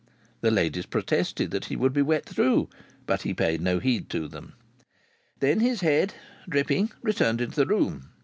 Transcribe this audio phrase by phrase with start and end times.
[0.41, 2.69] The ladies protested that he would be wet through,
[3.05, 4.53] but he paid no heed to them.
[5.41, 6.15] Then his head,
[6.49, 8.09] dripping, returned into the room.